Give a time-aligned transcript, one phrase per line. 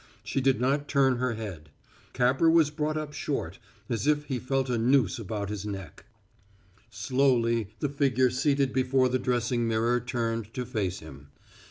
[0.23, 1.69] She did not turn her head.
[2.13, 6.05] Capper was brought up short, as if he felt a noose about his neck.
[6.89, 11.27] Slowly the figure seated before the dressing mirror turned to face him.